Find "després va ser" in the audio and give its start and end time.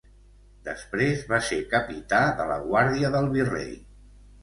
0.69-1.61